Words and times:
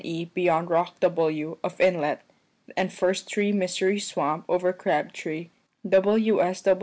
E. 0.03 0.25
beyond 0.25 0.67
rock 0.71 0.99
W. 1.01 1.59
of 1.63 1.79
inlet, 1.79 2.23
and 2.75 2.91
first 2.91 3.29
tree 3.29 3.51
Misery 3.51 3.99
Swamp 3.99 4.45
over 4.49 4.73
Crabtree, 4.73 5.49
W. 5.87 6.41